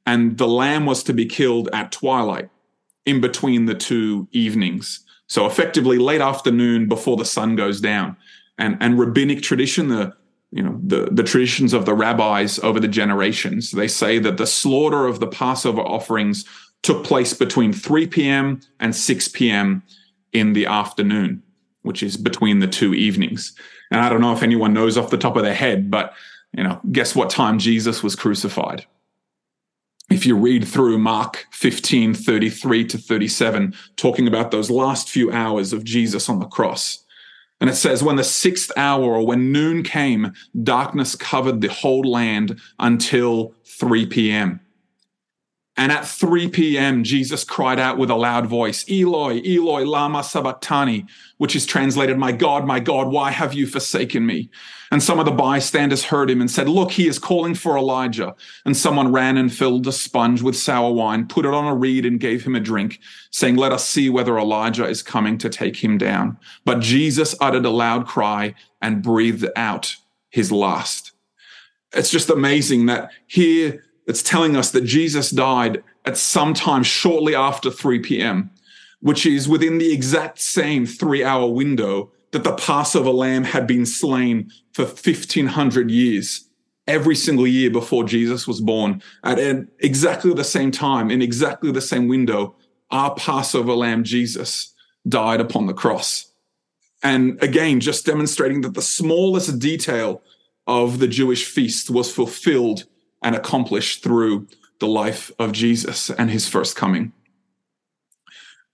[0.05, 2.49] And the lamb was to be killed at twilight
[3.05, 5.05] in between the two evenings.
[5.27, 8.17] So effectively late afternoon before the sun goes down.
[8.57, 10.13] And, and rabbinic tradition, the
[10.51, 14.45] you know the, the traditions of the rabbis over the generations, they say that the
[14.45, 16.45] slaughter of the Passover offerings
[16.83, 18.61] took place between 3 p.m.
[18.79, 19.81] and 6 p.m.
[20.31, 21.41] in the afternoon,
[21.81, 23.57] which is between the two evenings.
[23.89, 26.13] And I don't know if anyone knows off the top of their head, but
[26.55, 28.85] you know, guess what time Jesus was crucified?
[30.13, 35.73] If you read through Mark 15, 33 to 37, talking about those last few hours
[35.73, 37.03] of Jesus on the cross.
[37.59, 42.03] And it says, when the sixth hour or when noon came, darkness covered the whole
[42.03, 44.59] land until 3 p.m.
[45.75, 51.07] And at 3 p.m., Jesus cried out with a loud voice, Eloi, Eloi, lama sabachthani,
[51.37, 54.51] which is translated, My God, my God, why have you forsaken me?
[54.91, 58.35] And some of the bystanders heard him and said, Look, he is calling for Elijah.
[58.65, 62.05] And someone ran and filled a sponge with sour wine, put it on a reed,
[62.05, 62.99] and gave him a drink,
[63.31, 66.37] saying, Let us see whether Elijah is coming to take him down.
[66.65, 69.95] But Jesus uttered a loud cry and breathed out
[70.29, 71.13] his last.
[71.93, 77.35] It's just amazing that here it's telling us that Jesus died at some time shortly
[77.35, 78.51] after 3 p.m.,
[78.99, 83.85] which is within the exact same three hour window that the Passover lamb had been
[83.85, 86.49] slain for 1500 years,
[86.87, 89.01] every single year before Jesus was born.
[89.23, 89.39] At
[89.79, 92.55] exactly the same time, in exactly the same window,
[92.91, 94.73] our Passover lamb, Jesus,
[95.07, 96.31] died upon the cross.
[97.03, 100.21] And again, just demonstrating that the smallest detail
[100.65, 102.85] of the Jewish feast was fulfilled
[103.23, 104.47] and accomplished through
[104.79, 107.13] the life of Jesus and his first coming.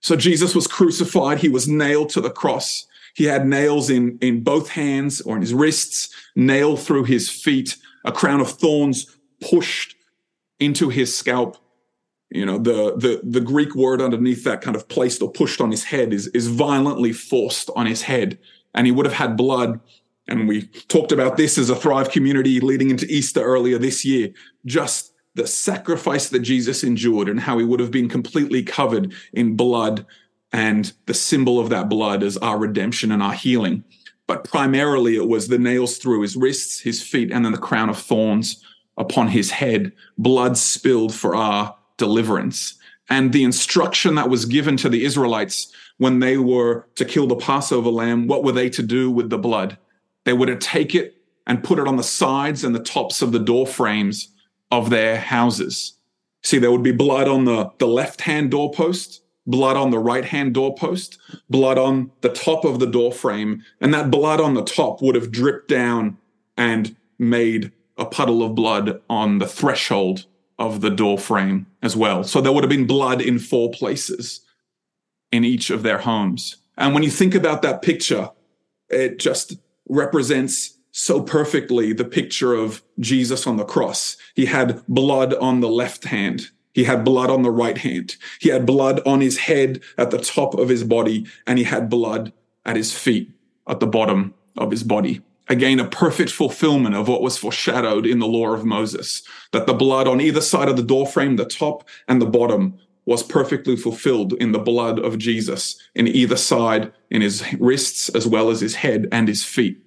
[0.00, 2.86] So Jesus was crucified, he was nailed to the cross.
[3.14, 7.76] He had nails in, in both hands or in his wrists, nailed through his feet,
[8.04, 9.96] a crown of thorns pushed
[10.58, 11.56] into his scalp.
[12.30, 15.70] You know, the, the, the Greek word underneath that kind of placed or pushed on
[15.70, 18.38] his head is, is violently forced on his head.
[18.74, 19.80] And he would have had blood
[20.30, 24.30] and we talked about this as a Thrive community leading into Easter earlier this year.
[24.64, 29.56] Just the sacrifice that Jesus endured and how he would have been completely covered in
[29.56, 30.06] blood
[30.52, 33.84] and the symbol of that blood is our redemption and our healing.
[34.26, 37.88] But primarily it was the nails through his wrists, his feet, and then the crown
[37.88, 38.64] of thorns
[38.96, 42.74] upon his head, blood spilled for our deliverance.
[43.08, 47.36] And the instruction that was given to the Israelites when they were to kill the
[47.36, 49.78] Passover lamb, what were they to do with the blood?
[50.24, 53.32] They were to take it and put it on the sides and the tops of
[53.32, 54.28] the door frames
[54.70, 55.94] of their houses.
[56.42, 60.24] See, there would be blood on the, the left hand doorpost, blood on the right
[60.24, 64.64] hand doorpost, blood on the top of the door frame, and that blood on the
[64.64, 66.18] top would have dripped down
[66.56, 70.26] and made a puddle of blood on the threshold
[70.58, 72.22] of the door frame as well.
[72.22, 74.40] So there would have been blood in four places
[75.32, 76.56] in each of their homes.
[76.76, 78.30] And when you think about that picture,
[78.88, 79.56] it just
[79.90, 84.16] represents so perfectly the picture of Jesus on the cross.
[84.34, 86.50] He had blood on the left hand.
[86.72, 88.16] He had blood on the right hand.
[88.40, 91.90] He had blood on his head at the top of his body, and he had
[91.90, 92.32] blood
[92.64, 93.30] at his feet
[93.68, 95.20] at the bottom of his body.
[95.48, 99.74] Again, a perfect fulfillment of what was foreshadowed in the law of Moses, that the
[99.74, 104.34] blood on either side of the doorframe, the top and the bottom, was perfectly fulfilled
[104.34, 108.76] in the blood of Jesus in either side, in his wrists, as well as his
[108.76, 109.82] head and his feet.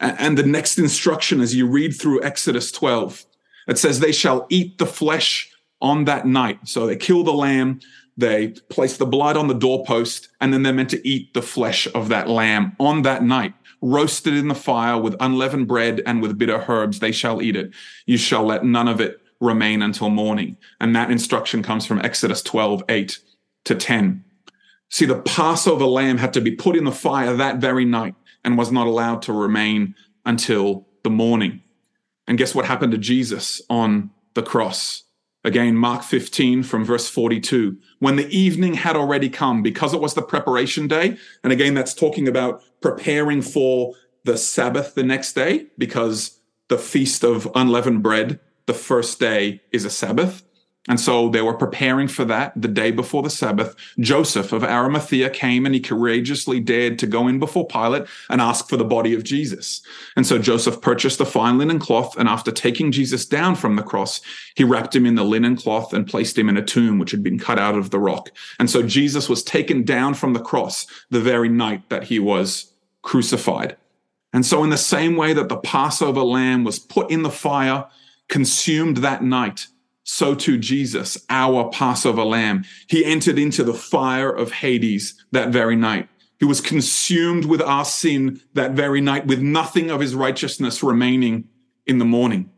[0.00, 3.24] And the next instruction, as you read through Exodus 12,
[3.68, 6.58] it says, They shall eat the flesh on that night.
[6.64, 7.80] So they kill the lamb,
[8.16, 11.86] they place the blood on the doorpost, and then they're meant to eat the flesh
[11.94, 16.36] of that lamb on that night, roasted in the fire with unleavened bread and with
[16.36, 16.98] bitter herbs.
[16.98, 17.72] They shall eat it.
[18.04, 20.56] You shall let none of it remain until morning.
[20.80, 23.18] And that instruction comes from Exodus 12, 8
[23.64, 24.24] to 10.
[24.88, 28.56] See, the Passover lamb had to be put in the fire that very night and
[28.56, 31.62] was not allowed to remain until the morning.
[32.26, 35.04] And guess what happened to Jesus on the cross?
[35.44, 37.76] Again, Mark 15 from verse 42.
[37.98, 41.94] When the evening had already come, because it was the preparation day, and again, that's
[41.94, 48.38] talking about preparing for the Sabbath the next day, because the feast of unleavened bread
[48.66, 50.42] the first day is a Sabbath.
[50.88, 53.76] And so they were preparing for that the day before the Sabbath.
[54.00, 58.68] Joseph of Arimathea came and he courageously dared to go in before Pilate and ask
[58.68, 59.80] for the body of Jesus.
[60.16, 62.16] And so Joseph purchased a fine linen cloth.
[62.18, 64.20] And after taking Jesus down from the cross,
[64.56, 67.22] he wrapped him in the linen cloth and placed him in a tomb which had
[67.22, 68.32] been cut out of the rock.
[68.58, 72.72] And so Jesus was taken down from the cross the very night that he was
[73.02, 73.76] crucified.
[74.32, 77.86] And so, in the same way that the Passover lamb was put in the fire,
[78.32, 79.66] consumed that night,
[80.04, 82.64] so too Jesus, our Passover lamb.
[82.88, 86.08] He entered into the fire of Hades that very night.
[86.38, 91.44] He was consumed with our sin that very night, with nothing of his righteousness remaining
[91.86, 92.50] in the morning.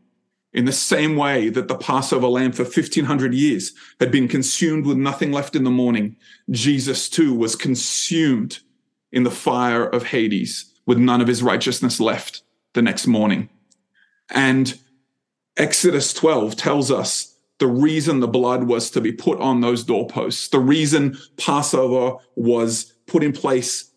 [0.53, 4.97] In the same way that the Passover lamb for 1500 years had been consumed with
[4.97, 6.17] nothing left in the morning,
[6.51, 8.61] Jesus too was consumed
[9.11, 12.43] in the fire of Hades with none of his righteousness left
[12.75, 13.49] the next morning.
[14.31, 14.79] And
[15.57, 20.49] Exodus 12 tells us the reason the blood was to be put on those doorposts,
[20.49, 23.93] the reason Passover was put in place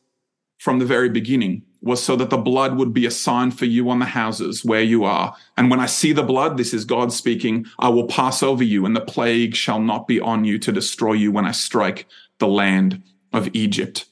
[0.60, 3.89] from the very beginning was so that the blood would be a sign for you
[3.89, 5.36] on the houses where you are.
[5.56, 8.86] And when I see the blood, this is God speaking, I will pass over you
[8.86, 12.08] and the plague shall not be on you to destroy you when I strike
[12.39, 14.07] the land of Egypt.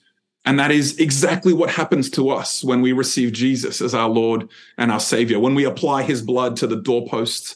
[0.45, 4.47] And that is exactly what happens to us when we receive Jesus as our Lord
[4.77, 7.55] and our Savior, when we apply his blood to the doorposts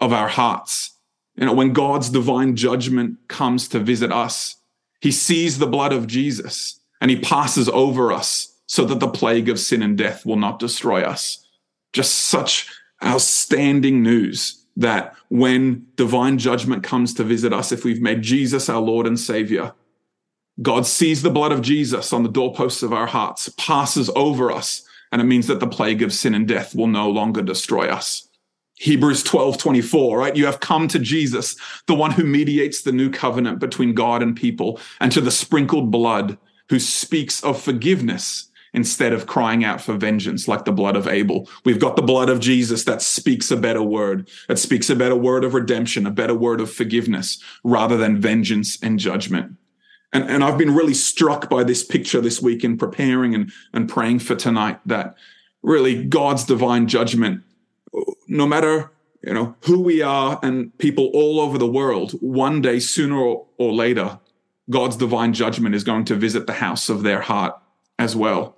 [0.00, 0.92] of our hearts.
[1.36, 4.56] You know, when God's divine judgment comes to visit us,
[5.00, 9.48] he sees the blood of Jesus and he passes over us so that the plague
[9.48, 11.46] of sin and death will not destroy us.
[11.92, 12.68] Just such
[13.02, 18.80] outstanding news that when divine judgment comes to visit us, if we've made Jesus our
[18.80, 19.72] Lord and Savior,
[20.62, 24.86] God sees the blood of Jesus on the doorposts of our hearts, passes over us,
[25.12, 28.28] and it means that the plague of sin and death will no longer destroy us.
[28.78, 30.36] Hebrews 12, 24, right?
[30.36, 34.36] You have come to Jesus, the one who mediates the new covenant between God and
[34.36, 36.36] people, and to the sprinkled blood
[36.68, 41.48] who speaks of forgiveness instead of crying out for vengeance like the blood of Abel.
[41.64, 45.16] We've got the blood of Jesus that speaks a better word, that speaks a better
[45.16, 49.56] word of redemption, a better word of forgiveness rather than vengeance and judgment.
[50.16, 53.86] And, and I've been really struck by this picture this week in preparing and, and
[53.86, 55.14] praying for tonight that
[55.62, 57.42] really God's divine judgment,
[58.26, 58.90] no matter
[59.22, 63.46] you know who we are and people all over the world, one day sooner or,
[63.58, 64.18] or later,
[64.70, 67.54] God's divine judgment is going to visit the house of their heart
[67.98, 68.56] as well.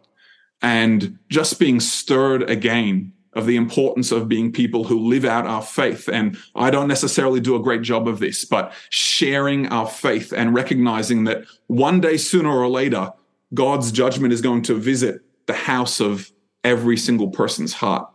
[0.62, 5.62] And just being stirred again of the importance of being people who live out our
[5.62, 6.08] faith.
[6.08, 10.52] And I don't necessarily do a great job of this, but sharing our faith and
[10.54, 13.12] recognizing that one day, sooner or later,
[13.54, 16.30] God's judgment is going to visit the house of
[16.64, 18.06] every single person's heart.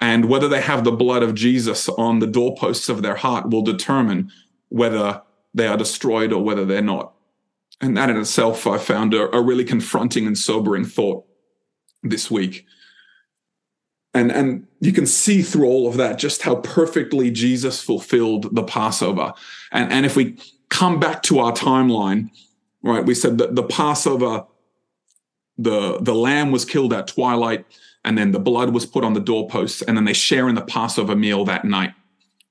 [0.00, 3.62] And whether they have the blood of Jesus on the doorposts of their heart will
[3.62, 4.30] determine
[4.68, 7.14] whether they are destroyed or whether they're not.
[7.80, 11.24] And that in itself, I found a, a really confronting and sobering thought
[12.02, 12.64] this week
[14.18, 18.62] and and you can see through all of that just how perfectly Jesus fulfilled the
[18.62, 19.32] Passover.
[19.72, 20.36] And and if we
[20.68, 22.30] come back to our timeline,
[22.82, 24.44] right, we said that the Passover,
[25.56, 27.64] the the lamb was killed at twilight,
[28.04, 30.62] and then the blood was put on the doorposts, and then they share in the
[30.62, 31.94] Passover meal that night.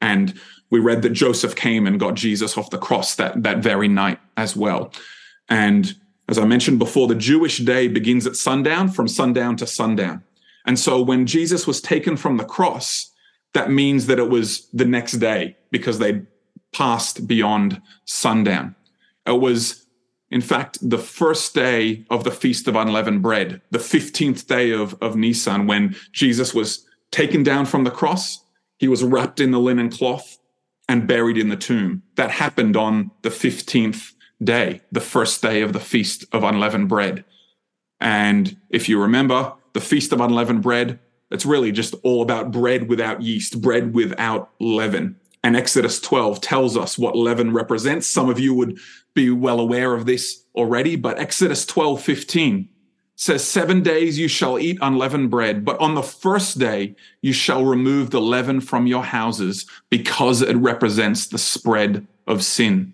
[0.01, 3.87] And we read that Joseph came and got Jesus off the cross that that very
[3.87, 4.91] night as well.
[5.49, 5.95] And
[6.29, 10.23] as I mentioned before, the Jewish day begins at sundown, from sundown to sundown.
[10.67, 13.11] And so when Jesus was taken from the cross,
[13.53, 16.21] that means that it was the next day because they
[16.73, 18.75] passed beyond sundown.
[19.25, 19.87] It was,
[20.29, 24.95] in fact, the first day of the Feast of Unleavened Bread, the 15th day of,
[25.01, 28.43] of Nisan, when Jesus was taken down from the cross.
[28.77, 30.37] He was wrapped in the linen cloth
[30.89, 32.03] and buried in the tomb.
[32.15, 37.25] That happened on the 15th day, the first day of the Feast of Unleavened Bread.
[37.99, 40.97] And if you remember, the Feast of Unleavened Bread,
[41.29, 45.17] it's really just all about bread without yeast, bread without leaven.
[45.43, 48.07] And Exodus 12 tells us what leaven represents.
[48.07, 48.79] Some of you would
[49.13, 52.69] be well aware of this already, but Exodus 12 15
[53.17, 57.63] says, Seven days you shall eat unleavened bread, but on the first day you shall
[57.63, 62.93] remove the leaven from your houses because it represents the spread of sin.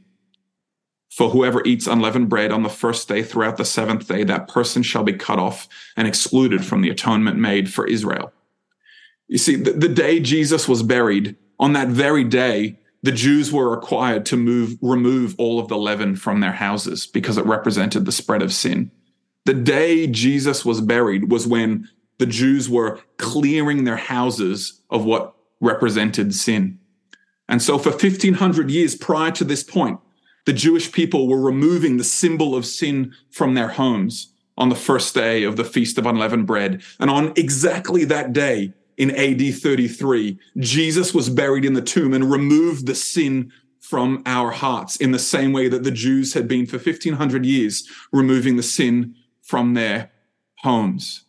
[1.16, 4.82] For whoever eats unleavened bread on the first day throughout the seventh day, that person
[4.82, 8.34] shall be cut off and excluded from the atonement made for Israel.
[9.28, 13.70] You see, the, the day Jesus was buried, on that very day, the Jews were
[13.70, 18.11] required to move, remove all of the leaven from their houses because it represented the
[18.11, 18.89] spread of sin.
[19.45, 25.36] The day Jesus was buried was when the Jews were clearing their houses of what
[25.59, 26.80] represented sin.
[27.47, 29.99] And so for 1500 years prior to this point,
[30.46, 35.16] the Jewish people were removing the symbol of sin from their homes on the first
[35.16, 36.82] day of the Feast of Unleavened Bread.
[37.00, 42.32] And on exactly that day in AD 33, Jesus was buried in the tomb and
[42.32, 46.66] removed the sin from our hearts in the same way that the Jews had been
[46.66, 50.12] for 1500 years, removing the sin from their
[50.60, 51.26] homes.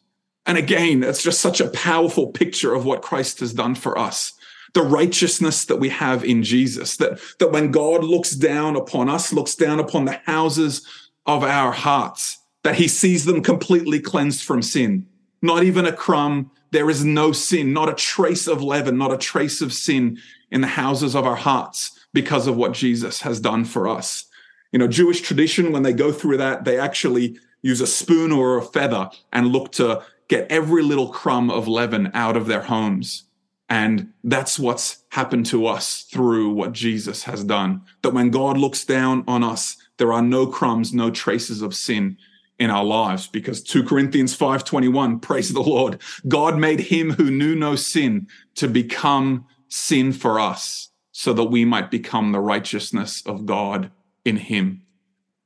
[0.47, 4.35] And again, it's just such a powerful picture of what Christ has done for us.
[4.75, 9.33] The righteousness that we have in Jesus, that, that when God looks down upon us,
[9.33, 10.87] looks down upon the houses
[11.27, 15.07] of our hearts, that he sees them completely cleansed from sin.
[15.43, 16.51] Not even a crumb.
[16.71, 20.19] There is no sin, not a trace of leaven, not a trace of sin
[20.51, 24.25] in the houses of our hearts because of what Jesus has done for us.
[24.73, 28.57] You know, Jewish tradition, when they go through that, they actually use a spoon or
[28.57, 33.24] a feather and look to get every little crumb of leaven out of their homes.
[33.69, 37.83] And that's what's happened to us through what Jesus has done.
[38.03, 42.19] That when God looks down on us, there are no crumbs, no traces of sin
[42.59, 47.57] in our lives because 2 Corinthians 5:21 praise the Lord God made him who knew
[47.57, 53.45] no sin to become sin for us so that we might become the righteousness of
[53.45, 53.91] God
[54.25, 54.83] in him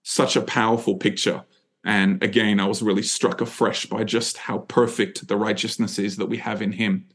[0.03, 1.45] such a powerful picture
[1.85, 6.27] and again, I was really struck afresh by just how perfect the righteousness is that
[6.27, 7.07] we have in Him.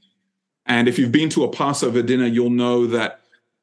[0.65, 3.21] And if you've been to a Passover dinner, you'll know that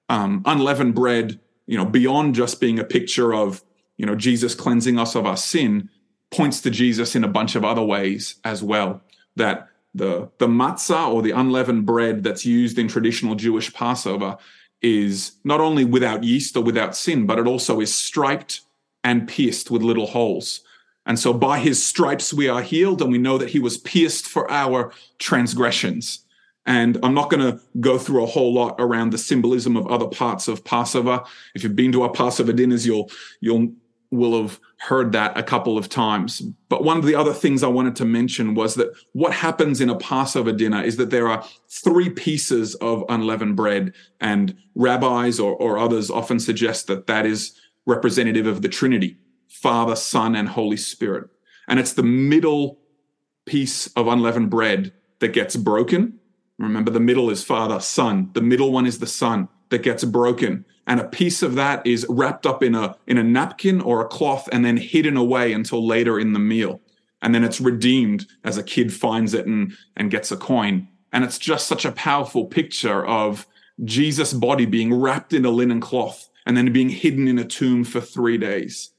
[0.09, 3.63] um, unleavened bread, you know, beyond just being a picture of,
[3.97, 5.89] you know, Jesus cleansing us of our sin,
[6.31, 9.01] points to Jesus in a bunch of other ways as well.
[9.37, 14.37] That the the matzah or the unleavened bread that's used in traditional Jewish Passover
[14.83, 18.63] is not only without yeast or without sin, but it also is striped
[19.05, 20.61] and pierced with little holes.
[21.07, 24.27] And so by his stripes we are healed, and we know that he was pierced
[24.27, 26.25] for our transgressions.
[26.67, 30.07] And I'm not going to go through a whole lot around the symbolism of other
[30.07, 31.23] parts of Passover.
[31.55, 33.73] If you've been to our Passover dinners, you'll you'll
[34.13, 36.41] will have heard that a couple of times.
[36.69, 39.89] But one of the other things I wanted to mention was that what happens in
[39.89, 45.55] a Passover dinner is that there are three pieces of unleavened bread, and rabbis or,
[45.55, 49.17] or others often suggest that that is representative of the Trinity.
[49.49, 51.29] Father, Son, and Holy Spirit.
[51.69, 52.79] And it's the middle
[53.45, 56.20] piece of unleavened bread that gets broken.
[56.61, 58.31] Remember, the middle is Father, Son.
[58.35, 60.67] The middle one is the Son that gets broken.
[60.87, 64.09] And a piece of that is wrapped up in a, in a napkin or a
[64.09, 66.81] cloth and then hidden away until later in the meal.
[67.23, 70.89] And then it's redeemed as a kid finds it and, and gets a coin.
[71.13, 73.47] And it's just such a powerful picture of
[73.85, 77.85] Jesus' body being wrapped in a linen cloth and then being hidden in a tomb
[77.85, 78.91] for three days.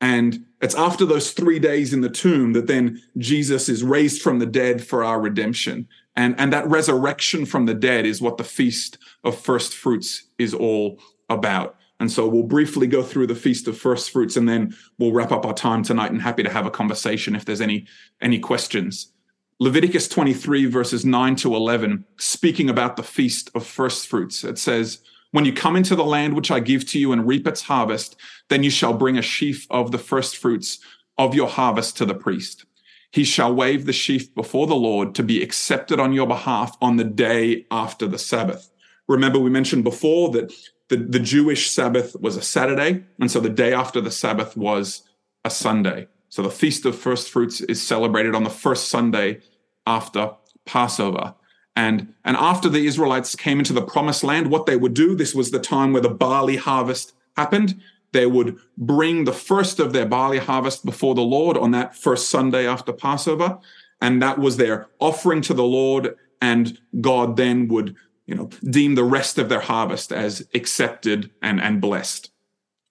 [0.00, 4.38] And it's after those three days in the tomb that then Jesus is raised from
[4.38, 5.88] the dead for our redemption.
[6.18, 10.52] And, and that resurrection from the dead is what the Feast of First Fruits is
[10.52, 10.98] all
[11.28, 11.76] about.
[12.00, 15.30] And so we'll briefly go through the Feast of First Fruits and then we'll wrap
[15.30, 17.86] up our time tonight and happy to have a conversation if there's any,
[18.20, 19.12] any questions.
[19.60, 24.98] Leviticus 23 verses 9 to 11, speaking about the Feast of First Fruits, it says,
[25.30, 28.16] when you come into the land which I give to you and reap its harvest,
[28.48, 30.80] then you shall bring a sheaf of the first fruits
[31.16, 32.64] of your harvest to the priest.
[33.10, 36.96] He shall wave the sheaf before the Lord to be accepted on your behalf on
[36.96, 38.70] the day after the Sabbath.
[39.08, 40.52] Remember, we mentioned before that
[40.88, 45.02] the, the Jewish Sabbath was a Saturday, and so the day after the Sabbath was
[45.44, 46.08] a Sunday.
[46.28, 49.40] So the Feast of First Fruits is celebrated on the first Sunday
[49.86, 50.32] after
[50.66, 51.34] Passover.
[51.74, 55.34] And, and after the Israelites came into the promised land, what they would do, this
[55.34, 57.80] was the time where the barley harvest happened.
[58.12, 62.30] They would bring the first of their barley harvest before the Lord on that first
[62.30, 63.58] Sunday after Passover.
[64.00, 66.16] And that was their offering to the Lord.
[66.40, 67.96] And God then would,
[68.26, 72.30] you know, deem the rest of their harvest as accepted and, and blessed.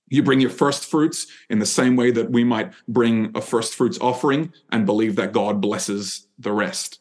[0.09, 3.75] You bring your first fruits in the same way that we might bring a first
[3.75, 6.99] fruits offering and believe that God blesses the rest.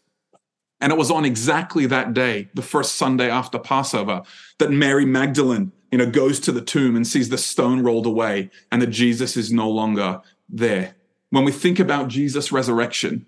[0.80, 4.22] And it was on exactly that day, the first Sunday after Passover,
[4.58, 8.50] that Mary Magdalene, you know, goes to the tomb and sees the stone rolled away
[8.70, 10.94] and that Jesus is no longer there.
[11.30, 13.24] When we think about Jesus' resurrection,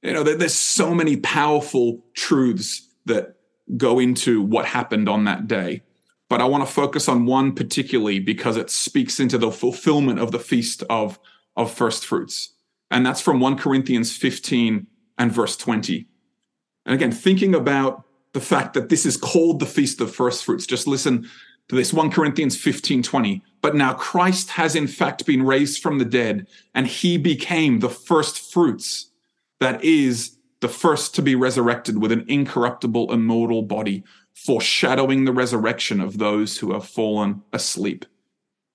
[0.00, 3.36] you know, there's so many powerful truths that
[3.76, 5.82] go into what happened on that day.
[6.30, 10.32] But I want to focus on one particularly because it speaks into the fulfillment of
[10.32, 11.20] the feast of,
[11.54, 12.54] of first fruits.
[12.90, 14.86] And that's from 1 Corinthians 15
[15.18, 16.06] and verse 20.
[16.86, 20.64] And again, thinking about the fact that this is called the Feast of First Fruits,
[20.64, 21.28] just listen
[21.74, 23.42] this 1 Corinthians 15 20.
[23.60, 27.88] But now Christ has in fact been raised from the dead, and he became the
[27.88, 29.10] first fruits,
[29.58, 34.04] that is, the first to be resurrected with an incorruptible, immortal body.
[34.34, 38.04] foreshadowing the resurrection of those who have fallen asleep.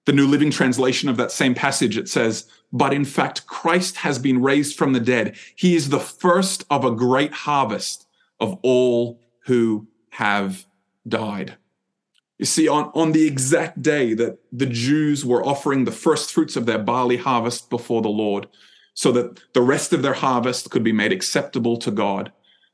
[0.05, 4.17] The New Living Translation of that same passage, it says, But in fact, Christ has
[4.17, 5.35] been raised from the dead.
[5.55, 8.07] He is the first of a great harvest
[8.39, 10.65] of all who have
[11.07, 11.57] died.
[12.41, 16.55] You see, on, on the exact day that the Jews were offering the first fruits
[16.55, 18.47] of their barley harvest before the Lord,
[18.95, 22.31] so that the rest of their harvest could be made acceptable to God,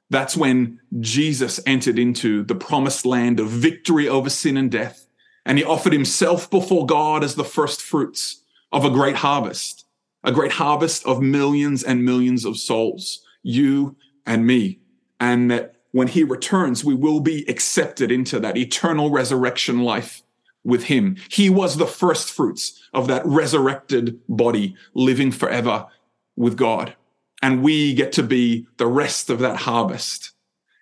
[0.10, 5.06] that's when Jesus entered into the promised land of victory over sin and death.
[5.46, 8.42] And he offered himself before God as the first fruits
[8.72, 9.84] of a great harvest,
[10.24, 14.80] a great harvest of millions and millions of souls, you and me.
[15.20, 20.22] And that when he returns, we will be accepted into that eternal resurrection life
[20.64, 21.18] with him.
[21.28, 25.88] He was the first fruits of that resurrected body living forever
[26.36, 26.96] with God.
[27.42, 30.34] And we get to be the rest of that harvest,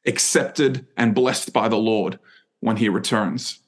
[0.06, 2.20] accepted and blessed by the Lord
[2.60, 3.60] when he returns.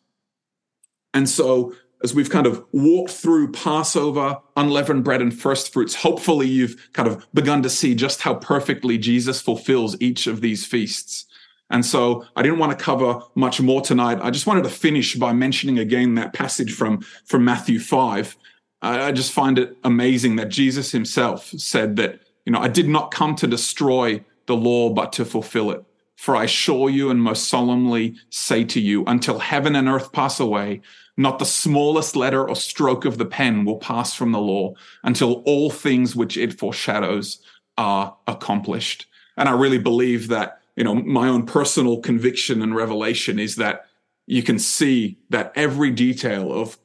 [1.14, 1.74] And so
[2.04, 7.08] as we've kind of walked through Passover, unleavened bread, and first fruits, hopefully you've kind
[7.08, 11.26] of begun to see just how perfectly Jesus fulfills each of these feasts.
[11.70, 14.20] And so I didn't want to cover much more tonight.
[14.22, 18.38] I just wanted to finish by mentioning again that passage from, from Matthew 5.
[18.82, 23.12] I just find it amazing that Jesus himself said that, you know, I did not
[23.12, 25.84] come to destroy the law, but to fulfill it.
[26.16, 30.40] For I assure you and most solemnly say to you, until heaven and earth pass
[30.40, 30.82] away,
[31.18, 35.44] not the smallest letter or stroke of the pen will pass from the law until
[35.46, 37.40] all things which it foreshadows
[37.78, 39.06] are accomplished.
[39.36, 43.88] And I really believe that you know, my own personal conviction and revelation is that
[44.28, 46.78] you can see that every detail of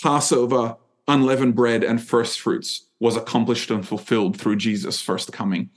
[0.00, 0.76] Passover,
[1.08, 5.68] unleavened bread, and first fruits was accomplished and fulfilled through Jesus' first coming.